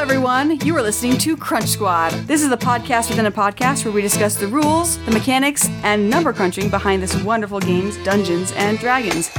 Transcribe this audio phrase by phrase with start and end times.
[0.00, 0.58] everyone.
[0.60, 2.12] You are listening to Crunch Squad.
[2.26, 6.08] This is the podcast within a podcast where we discuss the rules, the mechanics, and
[6.08, 9.30] number crunching behind this wonderful game's Dungeons and Dragons.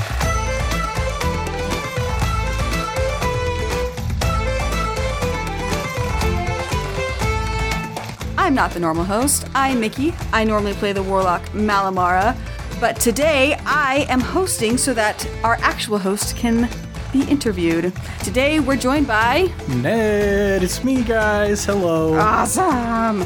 [8.37, 9.47] I'm not the normal host.
[9.55, 10.13] I'm Mickey.
[10.31, 12.37] I normally play the warlock Malamara,
[12.79, 16.69] but today I am hosting so that our actual host can
[17.11, 17.93] be interviewed.
[18.23, 21.65] Today we're joined by Ned, it's me, guys.
[21.65, 22.13] Hello.
[22.13, 23.21] Awesome.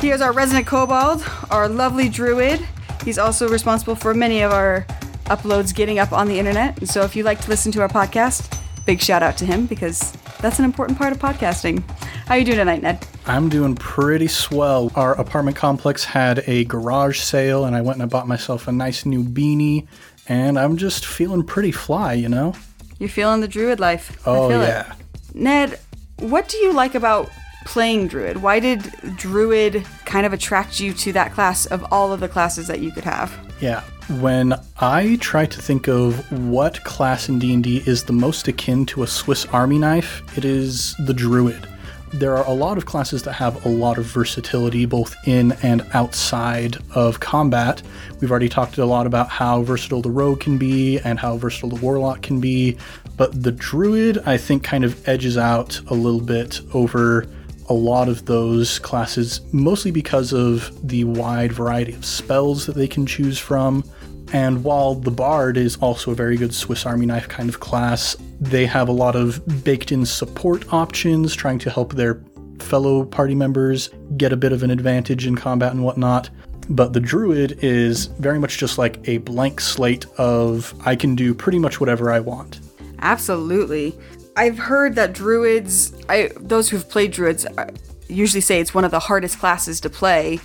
[0.00, 2.66] Here's our resident kobold, our lovely druid.
[3.04, 4.86] He's also responsible for many of our
[5.26, 6.78] uploads getting up on the internet.
[6.78, 9.66] And so if you like to listen to our podcast, big shout out to him
[9.66, 11.82] because that's an important part of podcasting.
[12.26, 13.06] How you doing tonight, Ned?
[13.26, 14.90] I'm doing pretty swell.
[14.94, 18.72] Our apartment complex had a garage sale, and I went and I bought myself a
[18.72, 19.86] nice new beanie,
[20.28, 22.54] and I'm just feeling pretty fly, you know?
[23.00, 24.16] You're feeling the druid life.
[24.26, 24.68] I Oh, feel it.
[24.68, 24.92] yeah.
[25.34, 25.80] Ned,
[26.18, 27.30] what do you like about
[27.64, 28.36] playing druid?
[28.42, 28.82] Why did
[29.16, 32.92] druid kind of attract you to that class of all of the classes that you
[32.92, 33.36] could have?
[33.60, 33.80] Yeah.
[34.20, 39.02] When I try to think of what class in D&D is the most akin to
[39.02, 41.66] a Swiss army knife, it is the druid.
[42.12, 45.86] There are a lot of classes that have a lot of versatility both in and
[45.94, 47.82] outside of combat.
[48.20, 51.68] We've already talked a lot about how versatile the rogue can be and how versatile
[51.68, 52.76] the warlock can be,
[53.16, 57.26] but the druid I think kind of edges out a little bit over
[57.68, 62.88] a lot of those classes, mostly because of the wide variety of spells that they
[62.88, 63.84] can choose from.
[64.32, 68.16] And while the Bard is also a very good Swiss Army knife kind of class,
[68.40, 72.22] they have a lot of baked in support options trying to help their
[72.58, 76.30] fellow party members get a bit of an advantage in combat and whatnot.
[76.68, 81.34] But the Druid is very much just like a blank slate of I can do
[81.34, 82.60] pretty much whatever I want.
[83.00, 83.98] Absolutely.
[84.36, 87.70] I've heard that druids, I those who've played druids uh,
[88.08, 90.40] usually say it's one of the hardest classes to play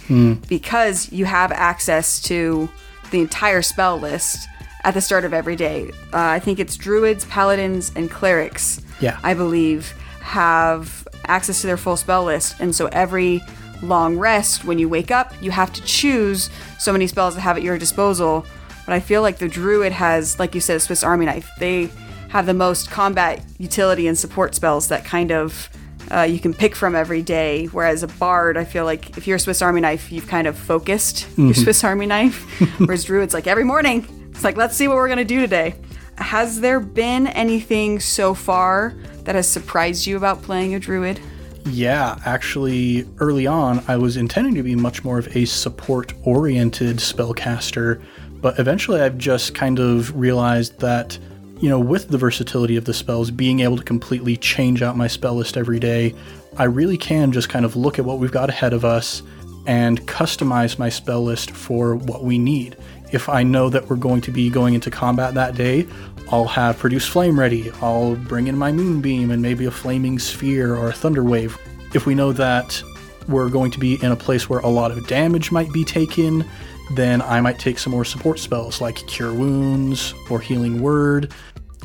[0.48, 2.70] because you have access to
[3.12, 4.48] the entire spell list
[4.86, 5.90] at the start of every day.
[6.14, 8.82] Uh, I think it's druids, paladins, and clerics.
[9.02, 9.20] Yeah.
[9.24, 13.42] I believe have access to their full spell list, and so every
[13.82, 17.58] long rest when you wake up, you have to choose so many spells to have
[17.58, 18.46] at your disposal.
[18.86, 21.50] But I feel like the druid has, like you said, a Swiss Army knife.
[21.60, 21.90] They
[22.30, 25.70] have the most combat utility and support spells that kind of
[26.12, 27.66] uh, you can pick from every day.
[27.66, 30.56] Whereas a bard, I feel like if you're a Swiss Army knife, you've kind of
[30.56, 32.44] focused your Swiss Army knife.
[32.80, 35.76] Whereas druid's like every morning, it's like let's see what we're gonna do today.
[36.18, 41.22] Has there been anything so far that has surprised you about playing a druid?
[41.66, 46.98] Yeah, actually, early on, I was intending to be much more of a support oriented
[46.98, 48.04] spellcaster,
[48.42, 51.18] but eventually I've just kind of realized that,
[51.60, 55.08] you know, with the versatility of the spells, being able to completely change out my
[55.08, 56.14] spell list every day,
[56.58, 59.24] I really can just kind of look at what we've got ahead of us
[59.66, 62.78] and customize my spell list for what we need.
[63.12, 65.88] If I know that we're going to be going into combat that day,
[66.32, 67.72] I'll have Produce Flame ready.
[67.82, 71.58] I'll bring in my Moonbeam and maybe a Flaming Sphere or a Thunder Wave.
[71.94, 72.82] If we know that
[73.28, 76.46] we're going to be in a place where a lot of damage might be taken,
[76.94, 81.32] then I might take some more support spells like Cure Wounds or Healing Word.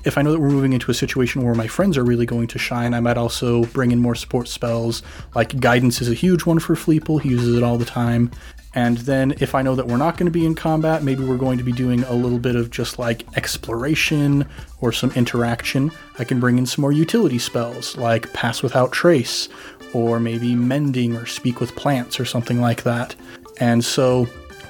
[0.05, 2.47] If I know that we're moving into a situation where my friends are really going
[2.49, 5.03] to shine, I might also bring in more support spells.
[5.35, 8.31] Like Guidance is a huge one for Fleeple, he uses it all the time.
[8.73, 11.37] And then if I know that we're not going to be in combat, maybe we're
[11.37, 14.47] going to be doing a little bit of just like exploration
[14.81, 19.49] or some interaction, I can bring in some more utility spells like Pass Without Trace
[19.93, 23.17] or maybe Mending or Speak with Plants or something like that.
[23.59, 24.27] And so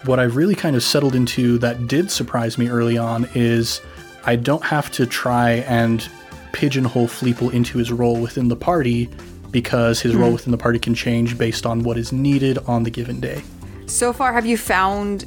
[0.06, 3.82] what I've really kind of settled into that did surprise me early on is
[4.24, 6.08] I don't have to try and
[6.52, 9.08] pigeonhole Fleeple into his role within the party
[9.50, 10.34] because his role mm-hmm.
[10.34, 13.42] within the party can change based on what is needed on the given day.
[13.86, 15.22] So far, have you found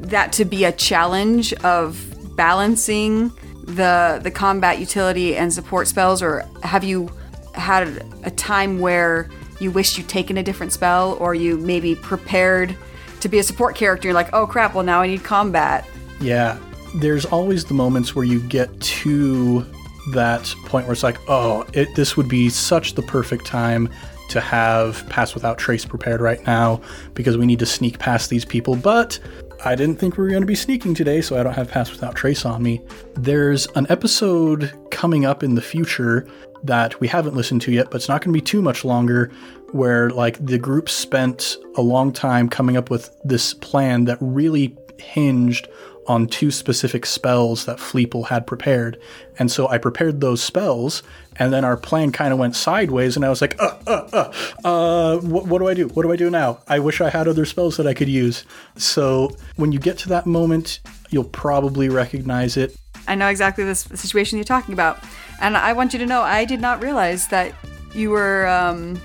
[0.00, 2.02] that to be a challenge of
[2.36, 3.32] balancing
[3.62, 7.10] the the combat utility and support spells, or have you
[7.54, 12.76] had a time where you wished you'd taken a different spell, or you maybe prepared
[13.20, 14.08] to be a support character?
[14.08, 15.88] You're like, oh crap, well now I need combat.
[16.20, 16.58] Yeah,
[16.96, 19.64] there's always the moments where you get to
[20.12, 23.88] that point where it's like, oh, it, this would be such the perfect time
[24.28, 26.80] to have Pass Without Trace prepared right now
[27.14, 29.18] because we need to sneak past these people, but
[29.64, 31.90] I didn't think we were going to be sneaking today, so I don't have Pass
[31.90, 32.80] Without Trace on me.
[33.14, 36.26] There's an episode coming up in the future
[36.64, 39.30] that we haven't listened to yet, but it's not going to be too much longer.
[39.72, 44.76] Where like the group spent a long time coming up with this plan that really
[44.98, 45.68] hinged
[46.06, 48.98] on two specific spells that Fleeple had prepared.
[49.38, 51.02] And so I prepared those spells,
[51.36, 54.32] and then our plan kind of went sideways, and I was like, uh, uh, uh,
[54.64, 55.88] uh, what, what do I do?
[55.88, 56.60] What do I do now?
[56.68, 58.44] I wish I had other spells that I could use.
[58.76, 62.76] So when you get to that moment, you'll probably recognize it.
[63.08, 64.98] I know exactly this situation you're talking about.
[65.40, 67.52] And I want you to know I did not realize that
[67.94, 69.00] you were um,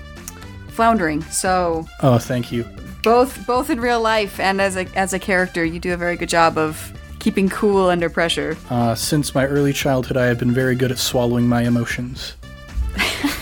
[0.68, 1.22] floundering.
[1.22, 2.64] So Oh, thank you.
[3.02, 6.16] Both both in real life and as a as a character, you do a very
[6.16, 8.56] good job of keeping cool under pressure.
[8.70, 12.36] Uh, since my early childhood, I have been very good at swallowing my emotions.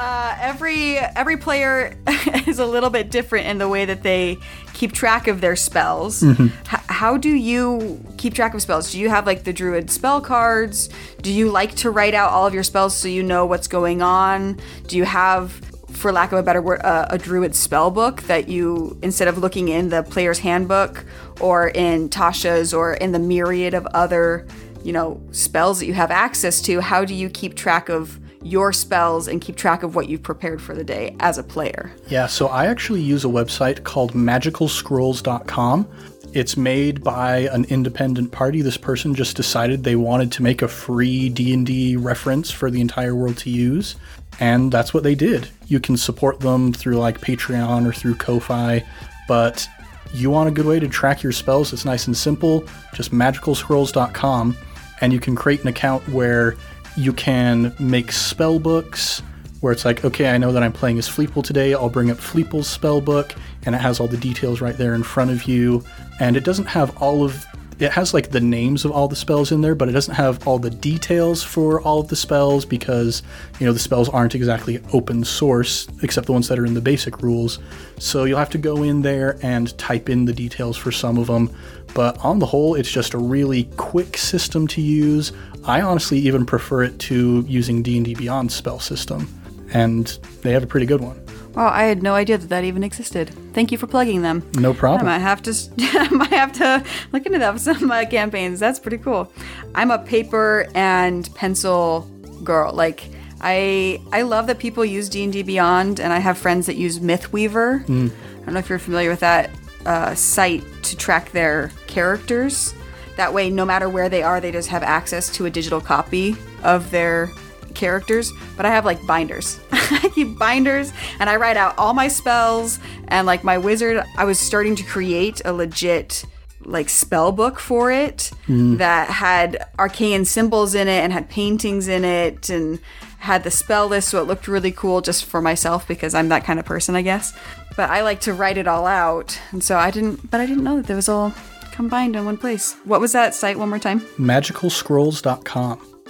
[0.00, 1.94] Uh, every every player
[2.46, 4.38] is a little bit different in the way that they
[4.72, 6.22] keep track of their spells.
[6.24, 6.50] H-
[6.86, 8.92] how do you keep track of spells?
[8.92, 10.88] Do you have like the druid spell cards?
[11.20, 14.00] Do you like to write out all of your spells so you know what's going
[14.00, 14.58] on?
[14.86, 15.60] Do you have,
[15.92, 19.38] for lack of a better word, uh, a druid spell book that you instead of
[19.38, 21.04] looking in the player's handbook
[21.40, 24.46] or in Tasha's or in the myriad of other
[24.82, 26.80] you know spells that you have access to?
[26.80, 30.62] How do you keep track of your spells and keep track of what you've prepared
[30.62, 31.92] for the day as a player.
[32.08, 35.88] Yeah, so I actually use a website called magicalscrolls.com.
[36.32, 38.62] It's made by an independent party.
[38.62, 43.16] This person just decided they wanted to make a free D&D reference for the entire
[43.16, 43.96] world to use,
[44.40, 45.48] and that's what they did.
[45.66, 48.84] You can support them through like Patreon or through Ko-fi,
[49.28, 49.68] but
[50.12, 52.64] you want a good way to track your spells, it's nice and simple.
[52.94, 54.56] Just magicalscrolls.com
[55.00, 56.56] and you can create an account where
[56.96, 59.22] you can make spell books
[59.60, 61.74] where it's like, okay, I know that I'm playing as Fleeple today.
[61.74, 63.34] I'll bring up Fleeple's spell book,
[63.64, 65.84] and it has all the details right there in front of you.
[66.18, 67.46] And it doesn't have all of
[67.80, 70.46] it has like the names of all the spells in there, but it doesn't have
[70.46, 73.22] all the details for all of the spells because
[73.58, 76.80] you know the spells aren't exactly open source except the ones that are in the
[76.80, 77.58] basic rules.
[77.98, 81.28] So you'll have to go in there and type in the details for some of
[81.28, 81.50] them.
[81.94, 85.32] But on the whole, it's just a really quick system to use.
[85.64, 89.28] I honestly even prefer it to using D&D Beyond spell system,
[89.72, 90.06] and
[90.42, 91.20] they have a pretty good one.
[91.54, 93.30] Wow, I had no idea that that even existed.
[93.52, 94.48] Thank you for plugging them.
[94.54, 95.06] No I problem.
[95.06, 98.60] might have to, I might have to look into that for some of my campaigns.
[98.60, 99.32] That's pretty cool.
[99.74, 102.08] I'm a paper and pencil
[102.44, 102.72] girl.
[102.72, 103.08] Like
[103.40, 106.76] I, I love that people use D and D Beyond, and I have friends that
[106.76, 107.82] use Mythweaver.
[107.84, 109.50] I don't know if you're familiar with that
[109.86, 112.74] uh, site to track their characters.
[113.16, 116.36] That way, no matter where they are, they just have access to a digital copy
[116.62, 117.30] of their
[117.74, 118.32] characters.
[118.56, 119.60] But I have like binders.
[119.72, 122.78] I keep binders and I write out all my spells
[123.08, 124.04] and like my wizard.
[124.16, 126.24] I was starting to create a legit
[126.64, 128.78] like spell book for it mm.
[128.78, 132.78] that had arcane symbols in it and had paintings in it and
[133.18, 136.44] had the spell list so it looked really cool just for myself because I'm that
[136.44, 137.36] kind of person I guess
[137.76, 140.64] but I like to write it all out and so I didn't but I didn't
[140.64, 141.32] know that there was all
[141.72, 146.02] combined in one place what was that site one more time Magicalscrolls.com.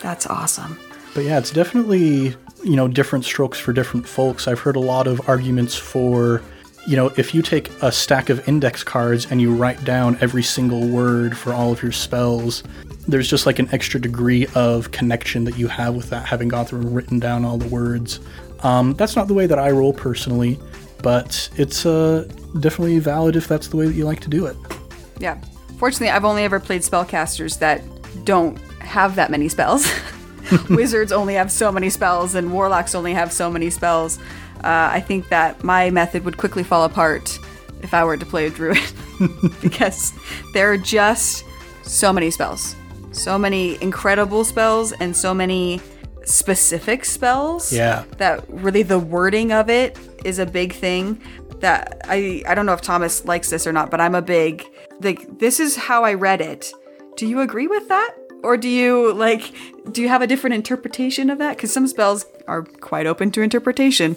[0.00, 0.78] that's awesome
[1.18, 4.46] But yeah, it's definitely, you know, different strokes for different folks.
[4.46, 6.40] I've heard a lot of arguments for,
[6.86, 10.44] you know, if you take a stack of index cards and you write down every
[10.44, 12.62] single word for all of your spells,
[13.08, 16.66] there's just like an extra degree of connection that you have with that, having gone
[16.66, 18.20] through and written down all the words.
[18.60, 20.56] Um, that's not the way that I roll personally,
[21.02, 22.28] but it's uh,
[22.60, 24.56] definitely valid if that's the way that you like to do it.
[25.18, 25.40] Yeah.
[25.80, 27.82] Fortunately, I've only ever played spellcasters that
[28.24, 29.90] don't have that many spells.
[30.70, 34.18] Wizards only have so many spells, and warlocks only have so many spells.
[34.64, 37.38] Uh, I think that my method would quickly fall apart
[37.82, 38.78] if I were to play a druid
[39.62, 40.12] because
[40.52, 41.44] there are just
[41.82, 42.74] so many spells,
[43.12, 45.80] so many incredible spells, and so many
[46.24, 48.04] specific spells Yeah.
[48.18, 51.22] that really the wording of it is a big thing
[51.60, 54.64] that I I don't know if Thomas likes this or not, but I'm a big
[55.00, 56.70] like this is how I read it.
[57.16, 58.14] Do you agree with that?
[58.42, 59.52] Or do you like
[59.90, 61.56] do you have a different interpretation of that?
[61.56, 64.16] Because some spells are quite open to interpretation.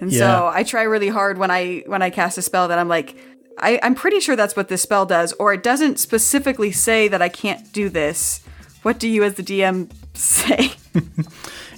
[0.00, 0.18] And Yeah.
[0.18, 3.14] so I try really hard when I when I cast a spell that I'm like,
[3.58, 7.20] I, I'm pretty sure that's what this spell does, or it doesn't specifically say that
[7.20, 8.40] I can't do this.
[8.82, 10.72] What do you as the DM say?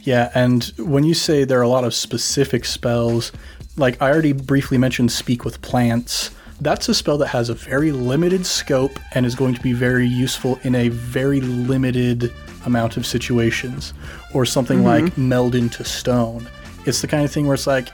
[0.02, 3.32] Yeah, and when you say there are a lot of specific spells,
[3.76, 6.30] like I already briefly mentioned Speak with Plants,
[6.61, 10.07] that's a spell that has a very limited scope and is going to be very
[10.07, 12.33] useful in a very limited
[12.67, 13.95] amount of situations.
[14.35, 15.07] Or something mm-hmm.
[15.07, 16.49] like Meld into Stone.
[16.87, 17.88] It's the kind of thing where it's like,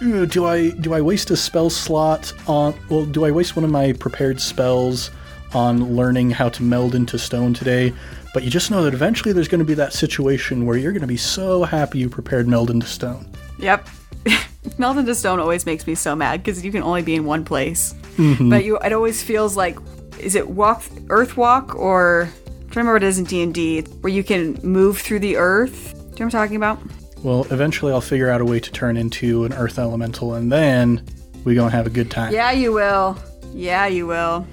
[0.00, 3.70] do I do I waste a spell slot on well, do I waste one of
[3.70, 5.10] my prepared spells
[5.54, 7.94] on learning how to meld into stone today?
[8.36, 11.00] but you just know that eventually there's going to be that situation where you're going
[11.00, 13.26] to be so happy you prepared Meld into Stone.
[13.58, 13.88] Yep.
[14.78, 17.44] Meld into Stone always makes me so mad because you can only be in one
[17.44, 17.94] place.
[18.16, 18.50] Mm-hmm.
[18.50, 19.78] But you, it always feels like,
[20.18, 23.42] is it walk Earth Walk or I'm trying to remember what it is in D
[23.42, 25.92] and D where you can move through the Earth.
[25.92, 26.78] Do you know what I'm talking about?
[27.22, 31.04] Well, eventually I'll figure out a way to turn into an Earth Elemental, and then
[31.44, 32.32] we going to have a good time.
[32.32, 33.18] Yeah, you will.
[33.52, 34.46] Yeah, you will.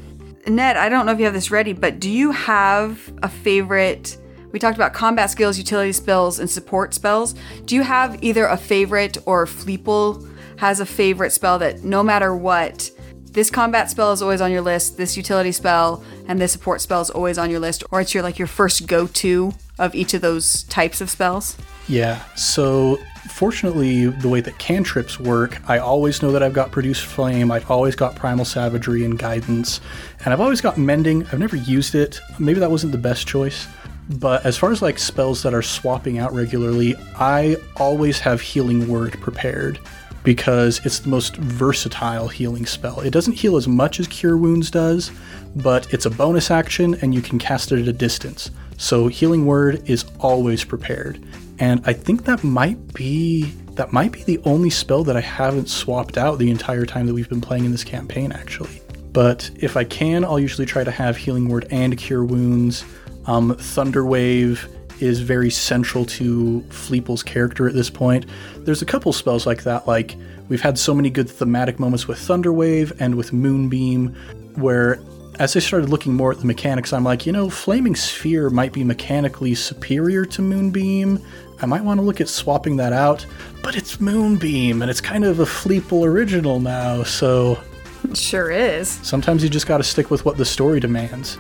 [0.47, 4.17] Ned, I don't know if you have this ready, but do you have a favorite?
[4.53, 7.33] We talked about combat skills, utility spells, and support spells.
[7.65, 10.29] Do you have either a favorite or Fleeple
[10.59, 12.91] has a favorite spell that no matter what,
[13.31, 17.01] this combat spell is always on your list, this utility spell, and this support spell
[17.01, 20.21] is always on your list, or it's your like your first go-to of each of
[20.21, 21.57] those types of spells?
[21.87, 22.99] Yeah, so
[23.31, 27.71] fortunately, the way that cantrips work, I always know that I've got Produce Flame, I've
[27.71, 29.81] always got Primal Savagery and Guidance,
[30.23, 31.25] and I've always got Mending.
[31.31, 32.19] I've never used it.
[32.37, 33.65] Maybe that wasn't the best choice.
[34.09, 38.87] But as far as like spells that are swapping out regularly, I always have Healing
[38.87, 39.79] Word prepared
[40.23, 43.01] because it's the most versatile healing spell.
[43.01, 45.11] It doesn't heal as much as Cure Wounds does,
[45.55, 48.51] but it's a bonus action and you can cast it at a distance.
[48.77, 51.23] So Healing Word is always prepared.
[51.59, 55.67] And I think that might be that might be the only spell that I haven't
[55.67, 58.81] swapped out the entire time that we've been playing in this campaign actually.
[59.11, 62.83] But if I can, I'll usually try to have Healing Word and Cure Wounds.
[63.25, 64.67] Um, Thunder Wave
[64.99, 68.25] is very central to Fleeple's character at this point.
[68.57, 70.15] There's a couple spells like that, like
[70.49, 74.15] we've had so many good thematic moments with Thunderwave and with Moonbeam,
[74.55, 74.99] where
[75.39, 78.71] as I started looking more at the mechanics, I'm like, you know, Flaming Sphere might
[78.71, 81.19] be mechanically superior to Moonbeam.
[81.59, 83.25] I might want to look at swapping that out,
[83.63, 87.57] but it's Moonbeam and it's kind of a Fleeple original now, so
[88.03, 88.89] It sure is.
[89.01, 91.39] sometimes you just gotta stick with what the story demands.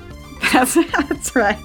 [0.53, 1.57] That's, that's right.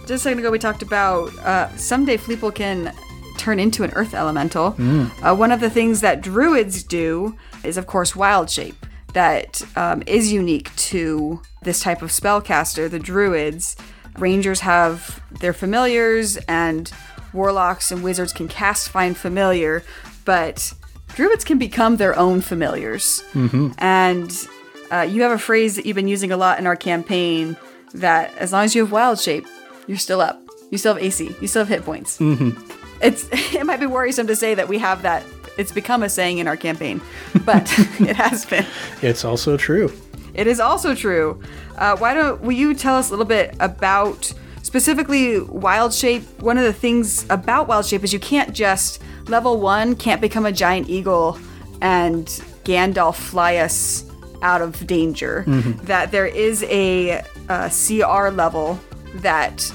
[0.00, 2.94] Just a second ago, we talked about uh, someday Fleeple can
[3.38, 4.74] turn into an earth elemental.
[5.22, 8.86] Uh, one of the things that druids do is, of course, wild shape.
[9.14, 13.76] That um, is unique to this type of spellcaster, the druids.
[14.18, 16.90] Rangers have their familiars, and
[17.32, 19.84] warlocks and wizards can cast find familiar,
[20.24, 20.72] but
[21.14, 23.22] druids can become their own familiars.
[23.78, 24.48] And
[24.90, 27.56] uh, you have a phrase that you've been using a lot in our campaign
[27.94, 29.46] that as long as you have wild shape,
[29.86, 30.40] you're still up.
[30.70, 31.34] You still have AC.
[31.40, 32.18] You still have hit points.
[32.18, 32.60] Mm-hmm.
[33.00, 35.24] It's it might be worrisome to say that we have that.
[35.56, 37.00] It's become a saying in our campaign,
[37.44, 37.62] but
[38.00, 38.66] it has been.
[39.02, 39.92] It's also true.
[40.34, 41.40] It is also true.
[41.76, 44.32] Uh, why don't will you tell us a little bit about
[44.62, 46.22] specifically wild shape?
[46.40, 50.44] One of the things about wild shape is you can't just level one can't become
[50.44, 51.38] a giant eagle
[51.80, 52.26] and
[52.64, 54.04] Gandalf fly us
[54.42, 55.44] out of danger.
[55.84, 58.78] That there is a, uh CR level
[59.16, 59.72] that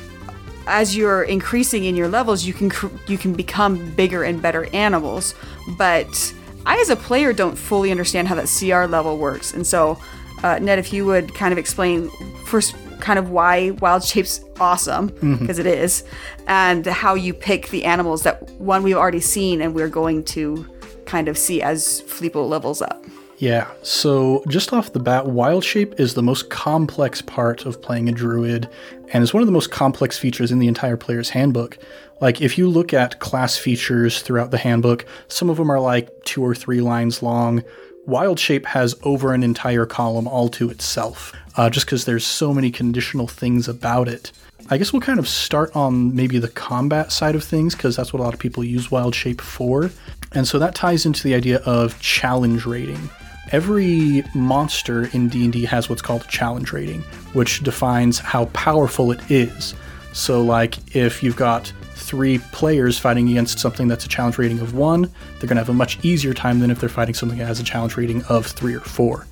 [0.69, 4.67] as you're increasing in your levels, you can cr- you can become bigger and better
[4.73, 5.33] animals.
[5.77, 6.33] But
[6.65, 9.53] I, as a player, don't fully understand how that CR level works.
[9.53, 9.99] And so,
[10.43, 12.09] uh, Ned, if you would kind of explain
[12.45, 15.07] first, kind of why Wild Shape's awesome
[15.39, 16.03] because is,
[16.47, 20.67] and how you pick the animals that one we've already seen and we're going to
[21.05, 23.03] kind of see as Fleeple levels up.
[23.39, 28.09] Yeah, so just off the bat, Wild Shape is the most complex part of playing
[28.09, 28.67] a druid,
[29.13, 31.77] and is one of the most complex features in the entire player's handbook.
[32.19, 36.09] Like, if you look at class features throughout the handbook, some of them are like
[36.25, 37.63] two or three lines long.
[38.05, 42.53] Wild Shape has over an entire column all to itself, uh, just because there's so
[42.53, 44.33] many conditional things about it.
[44.69, 48.11] I guess we'll kind of start on maybe the combat side of things because that's
[48.11, 49.91] what a lot of people use Wild Shape for.
[50.33, 53.09] And so that ties into the idea of challenge rating.
[53.51, 57.01] Every monster in D&D has what's called a challenge rating,
[57.33, 59.73] which defines how powerful it is.
[60.13, 64.73] So like if you've got 3 players fighting against something that's a challenge rating of
[64.73, 67.45] 1, they're going to have a much easier time than if they're fighting something that
[67.45, 69.25] has a challenge rating of 3 or 4.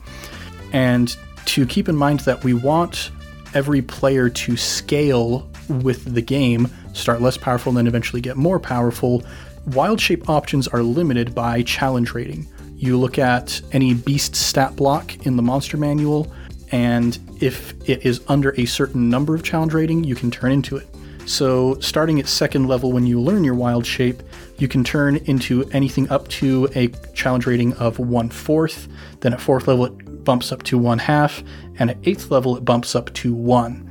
[0.74, 3.12] And to keep in mind that we want
[3.54, 8.60] every player to scale with the game, start less powerful, and then eventually get more
[8.60, 9.24] powerful,
[9.68, 12.48] wild shape options are limited by challenge rating.
[12.77, 16.31] You look at any beast stat block in the monster manual,
[16.72, 20.77] and if it is under a certain number of challenge rating, you can turn into
[20.77, 20.88] it.
[21.25, 24.22] So, starting at second level when you learn your wild shape,
[24.60, 28.88] you can turn into anything up to a challenge rating of one fourth.
[29.22, 31.43] Then at fourth level, it bumps up to one half,
[31.79, 33.84] and at eighth level, it bumps up to one.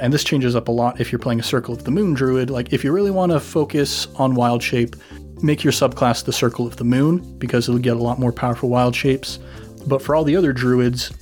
[0.00, 2.50] And this changes up a lot if you're playing a Circle of the Moon Druid.
[2.50, 4.96] Like, if you really want to focus on wild shape,
[5.42, 8.68] make your subclass the Circle of the Moon because it'll get a lot more powerful
[8.68, 9.38] wild shapes.
[9.86, 11.12] But for all the other druids,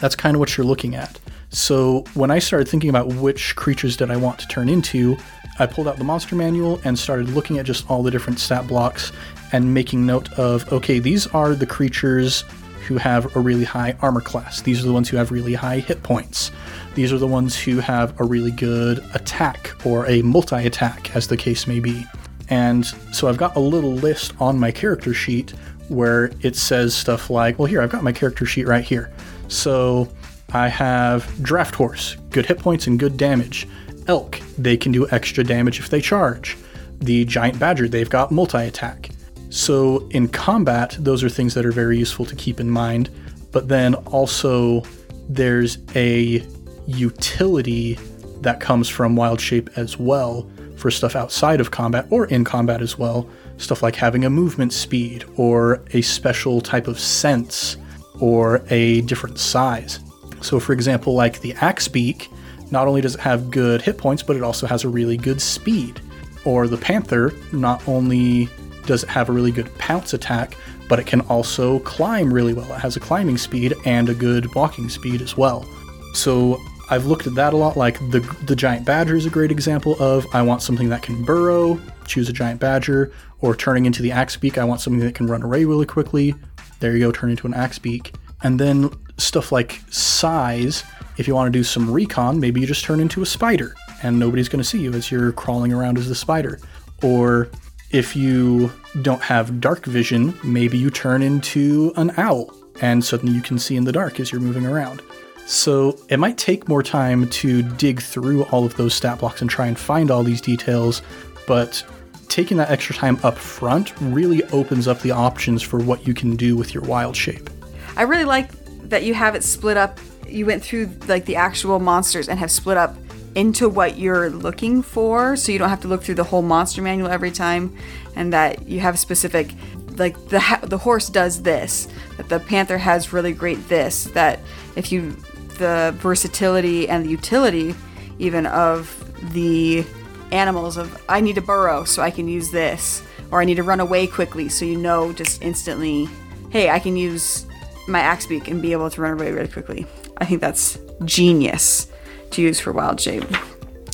[0.00, 1.18] that's kind of what you're looking at.
[1.50, 5.16] So when I started thinking about which creatures did I want to turn into,
[5.58, 8.66] I pulled out the monster manual and started looking at just all the different stat
[8.66, 9.12] blocks
[9.52, 12.44] and making note of okay, these are the creatures
[12.86, 14.62] who have a really high armor class.
[14.62, 16.50] These are the ones who have really high hit points.
[16.94, 21.28] These are the ones who have a really good attack or a multi attack, as
[21.28, 22.06] the case may be.
[22.50, 25.52] And so I've got a little list on my character sheet
[25.88, 29.10] where it says stuff like, well, here, I've got my character sheet right here.
[29.48, 30.08] So
[30.52, 33.68] I have Draft Horse, good hit points and good damage.
[34.06, 36.56] Elk, they can do extra damage if they charge.
[36.98, 39.10] The Giant Badger, they've got multi attack.
[39.50, 43.10] So in combat, those are things that are very useful to keep in mind.
[43.52, 44.82] But then also,
[45.28, 46.46] there's a
[46.86, 47.98] utility
[48.40, 50.48] that comes from Wild Shape as well
[50.80, 53.28] for stuff outside of combat or in combat as well.
[53.58, 57.76] Stuff like having a movement speed or a special type of sense
[58.18, 60.00] or a different size.
[60.40, 62.28] So, for example, like the Axe Beak,
[62.70, 65.40] not only does it have good hit points, but it also has a really good
[65.40, 66.00] speed.
[66.44, 68.48] Or the Panther, not only
[68.86, 70.56] does it have a really good pounce attack,
[70.88, 72.72] but it can also climb really well.
[72.72, 75.68] It has a climbing speed and a good walking speed as well.
[76.14, 76.60] So
[76.90, 77.76] I've looked at that a lot.
[77.76, 81.24] Like the the giant badger is a great example of I want something that can
[81.24, 85.14] burrow, choose a giant badger, or turning into the axe beak, I want something that
[85.14, 86.34] can run away really quickly.
[86.80, 88.14] There you go, turn into an axe beak.
[88.42, 90.82] And then stuff like size,
[91.16, 94.18] if you want to do some recon, maybe you just turn into a spider and
[94.18, 96.58] nobody's going to see you as you're crawling around as the spider.
[97.02, 97.50] Or
[97.90, 103.42] if you don't have dark vision, maybe you turn into an owl and suddenly you
[103.42, 105.02] can see in the dark as you're moving around.
[105.50, 109.50] So it might take more time to dig through all of those stat blocks and
[109.50, 111.02] try and find all these details,
[111.48, 111.82] but
[112.28, 116.36] taking that extra time up front really opens up the options for what you can
[116.36, 117.50] do with your wild shape.
[117.96, 118.52] I really like
[118.90, 119.98] that you have it split up.
[120.28, 122.94] You went through like the actual monsters and have split up
[123.34, 126.80] into what you're looking for so you don't have to look through the whole monster
[126.80, 127.76] manual every time
[128.14, 129.52] and that you have specific
[129.96, 134.40] like the the horse does this that the panther has really great this that
[134.74, 135.16] if you
[135.60, 137.74] the versatility and the utility
[138.18, 138.92] even of
[139.32, 139.84] the
[140.32, 143.62] animals of I need to burrow so I can use this or I need to
[143.62, 146.08] run away quickly so you know just instantly
[146.50, 147.46] hey I can use
[147.90, 149.86] my axe beak and be able to run away really quickly.
[150.18, 151.88] I think that's genius
[152.30, 153.24] to use for wild shape,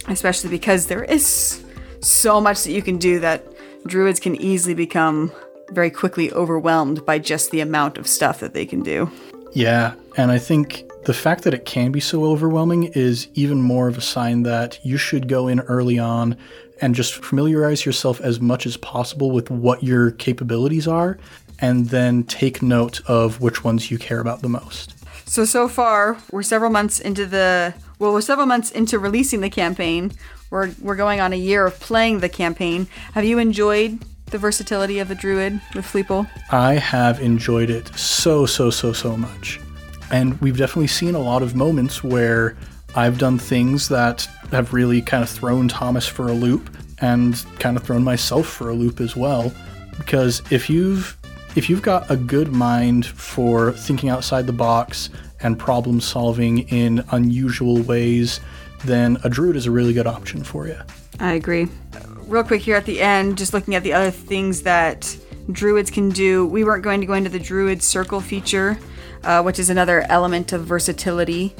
[0.08, 1.64] especially because there is
[2.00, 3.44] so much that you can do that
[3.86, 5.32] druids can easily become
[5.70, 9.10] very quickly overwhelmed by just the amount of stuff that they can do.
[9.52, 13.86] Yeah, and I think the fact that it can be so overwhelming is even more
[13.86, 16.36] of a sign that you should go in early on
[16.80, 21.16] and just familiarize yourself as much as possible with what your capabilities are
[21.60, 24.94] and then take note of which ones you care about the most.
[25.28, 29.50] So so far, we're several months into the well, we're several months into releasing the
[29.50, 30.10] campaign.
[30.50, 32.88] We're we're going on a year of playing the campaign.
[33.12, 36.28] Have you enjoyed the versatility of the druid with Fleeple?
[36.50, 39.60] I have enjoyed it so so so so much.
[40.10, 42.56] And we've definitely seen a lot of moments where
[42.94, 47.76] I've done things that have really kind of thrown Thomas for a loop and kind
[47.76, 49.52] of thrown myself for a loop as well
[49.98, 51.16] because if you've
[51.56, 55.08] if you've got a good mind for thinking outside the box
[55.40, 58.40] and problem solving in unusual ways,
[58.84, 60.78] then a druid is a really good option for you.
[61.18, 61.68] I agree.
[62.26, 65.16] Real quick here at the end, just looking at the other things that
[65.50, 66.44] druids can do.
[66.44, 68.78] We weren't going to go into the druid circle feature,
[69.26, 71.54] uh, which is another element of versatility.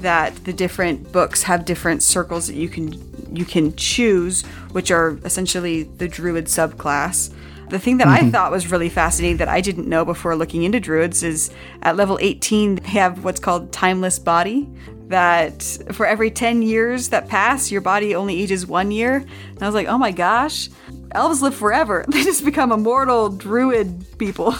[0.00, 2.92] That the different books have different circles that you can
[3.34, 7.32] you can choose, which are essentially the druid subclass.
[7.70, 8.26] The thing that mm-hmm.
[8.26, 11.50] I thought was really fascinating that I didn't know before looking into druids is
[11.82, 14.68] at level 18, they have what's called timeless body.
[15.08, 19.16] That for every 10 years that pass, your body only ages one year.
[19.16, 20.68] And I was like, oh my gosh,
[21.12, 22.04] elves live forever.
[22.08, 24.54] They just become immortal druid people.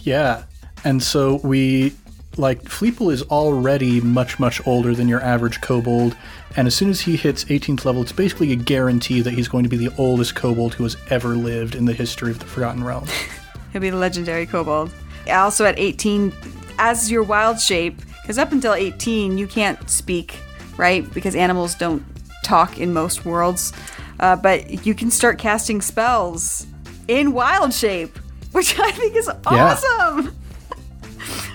[0.00, 0.44] Yeah.
[0.84, 1.94] And so we
[2.36, 6.16] like Fleeple is already much much older than your average kobold,
[6.56, 9.64] and as soon as he hits 18th level, it's basically a guarantee that he's going
[9.64, 12.84] to be the oldest kobold who has ever lived in the history of the Forgotten
[12.84, 13.10] Realms.
[13.72, 14.92] He'll be the legendary kobold.
[15.28, 16.32] Also at 18,
[16.78, 20.38] as your wild shape, because up until 18 you can't speak,
[20.76, 21.12] right?
[21.12, 22.02] Because animals don't
[22.44, 23.72] talk in most worlds,
[24.20, 26.66] uh, but you can start casting spells
[27.08, 28.16] in wild shape,
[28.52, 30.24] which I think is awesome.
[30.24, 30.30] Yeah.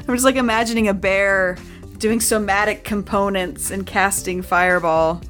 [0.07, 1.57] I'm just like imagining a bear
[1.97, 5.21] doing somatic components and casting fireball.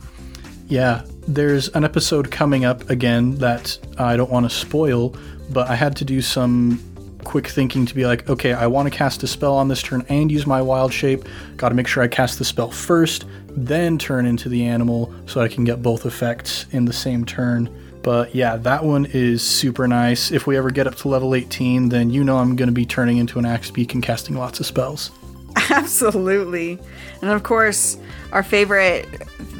[0.68, 5.16] Yeah, there's an episode coming up again that I don't want to spoil,
[5.52, 6.82] but I had to do some
[7.24, 10.04] quick thinking to be like, okay, I want to cast a spell on this turn
[10.10, 11.26] and use my wild shape.
[11.58, 15.42] Got to make sure I cast the spell first, then turn into the animal so
[15.42, 17.70] I can get both effects in the same turn.
[18.04, 20.32] But yeah, that one is super nice.
[20.32, 22.86] If we ever get up to level 18, then you know I'm going to be
[22.86, 25.12] turning into an axe beak and casting lots of spells.
[25.70, 26.80] Absolutely.
[27.22, 27.98] And of course,
[28.32, 29.08] our favorite,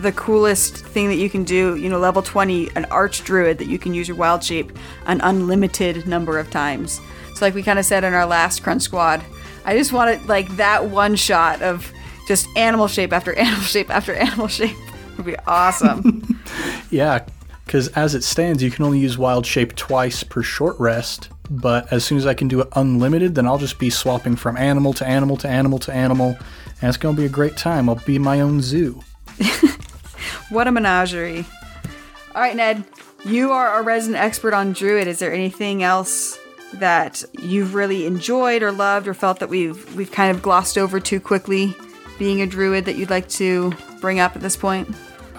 [0.02, 3.68] the coolest thing that you can do, you know, level 20, an arch druid that
[3.68, 4.72] you can use your wild shape
[5.06, 7.00] an unlimited number of times.
[7.36, 9.24] So, like we kind of said in our last Crunch Squad,
[9.66, 11.92] I just wanted like that one shot of
[12.28, 14.76] just animal shape after animal shape after animal shape
[15.18, 16.40] would be awesome.
[16.90, 17.26] yeah,
[17.66, 21.30] because as it stands, you can only use wild shape twice per short rest.
[21.50, 24.58] But as soon as I can do it unlimited, then I'll just be swapping from
[24.58, 26.38] animal to animal to animal to animal,
[26.82, 27.90] and it's going to be a great time.
[27.90, 29.04] I'll be my own zoo.
[30.50, 31.46] what a menagerie.
[32.34, 32.84] All right, Ned,
[33.26, 35.08] you are a resident expert on Druid.
[35.08, 36.40] Is there anything else
[36.74, 41.00] that you've really enjoyed or loved or felt that we've we've kind of glossed over
[41.00, 41.76] too quickly
[42.18, 44.88] being a druid that you'd like to bring up at this point?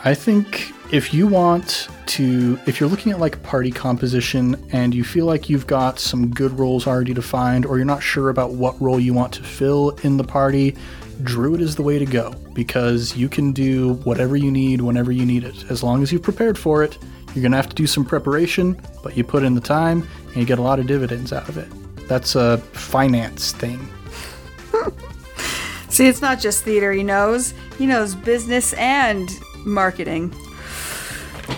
[0.07, 5.03] I think if you want to, if you're looking at like party composition and you
[5.03, 8.79] feel like you've got some good roles already defined, or you're not sure about what
[8.83, 10.77] role you want to fill in the party,
[11.23, 15.25] Druid is the way to go because you can do whatever you need whenever you
[15.25, 15.71] need it.
[15.71, 18.79] As long as you've prepared for it, you're going to have to do some preparation,
[19.03, 21.57] but you put in the time and you get a lot of dividends out of
[21.57, 21.69] it.
[22.09, 23.89] That's a finance thing.
[25.89, 27.55] See, it's not just theater he knows.
[27.79, 29.31] He knows business and
[29.65, 30.35] marketing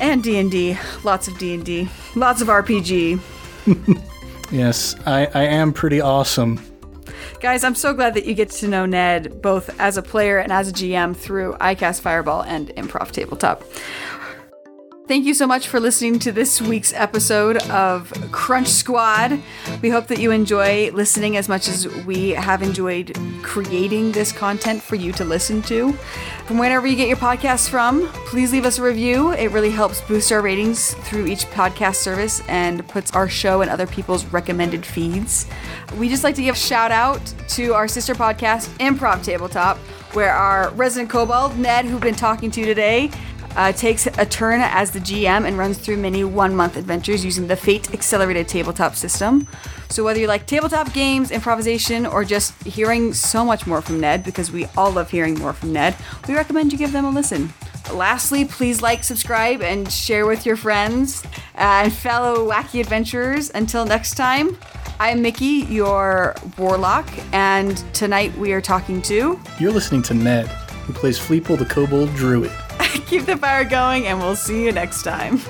[0.01, 3.21] and D&D, lots of D&D, lots of RPG.
[4.51, 6.61] yes, I, I am pretty awesome.
[7.41, 10.53] Guys, I'm so glad that you get to know Ned both as a player and
[10.53, 13.63] as a GM through iCast Fireball and Improv Tabletop.
[15.09, 19.41] Thank you so much for listening to this week's episode of Crunch Squad.
[19.81, 24.83] We hope that you enjoy listening as much as we have enjoyed creating this content
[24.83, 25.93] for you to listen to.
[26.47, 29.31] From wherever you get your podcasts from, please leave us a review.
[29.31, 33.69] It really helps boost our ratings through each podcast service and puts our show in
[33.69, 35.47] other people's recommended feeds.
[35.99, 39.79] We just like to give a shout out to our sister podcast, Improv Tabletop,
[40.15, 43.11] where our resident kobold, Ned, who've been talking to today,
[43.57, 47.47] uh, takes a turn as the GM and runs through many one month adventures using
[47.47, 49.49] the Fate Accelerated Tabletop system.
[49.89, 54.25] So, whether you like tabletop games, improvisation, or just hearing so much more from Ned,
[54.25, 55.97] because we all love hearing more from Ned,
[56.29, 57.53] we recommend you give them a listen.
[57.93, 63.51] Lastly, please like, subscribe, and share with your friends and fellow wacky adventurers.
[63.55, 64.59] Until next time,
[64.99, 69.41] I'm Mickey, your warlock, and tonight we are talking to.
[69.61, 72.53] You're listening to Ned, who plays Fleeple the Kobold Druid.
[73.07, 75.41] Keep the fire going, and we'll see you next time.